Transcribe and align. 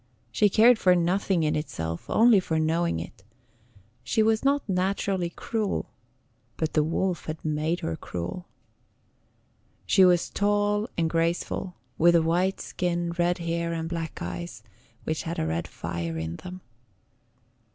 She 0.31 0.49
cared 0.49 0.79
for 0.79 0.95
nothing 0.95 1.43
in 1.43 1.55
itself 1.55 2.09
only 2.09 2.39
for 2.39 2.57
knowing 2.57 2.99
it. 2.99 3.23
She 4.03 4.23
was 4.23 4.43
not 4.43 4.67
naturally 4.67 5.29
cruel, 5.29 5.91
but 6.57 6.73
the 6.73 6.81
wolf 6.81 7.25
had 7.27 7.45
made 7.45 7.81
her 7.81 7.95
cruel. 7.95 8.47
She 9.85 10.03
was 10.03 10.31
tall 10.31 10.89
and 10.97 11.07
graceful, 11.07 11.75
with 11.99 12.15
a 12.15 12.23
white 12.23 12.59
skin, 12.61 13.11
red 13.19 13.37
hair, 13.37 13.73
and 13.73 13.87
black 13.87 14.23
eyes, 14.23 14.63
which 15.03 15.21
had 15.21 15.37
a 15.37 15.45
red 15.45 15.67
fire 15.67 16.17
in 16.17 16.37
them. 16.37 16.61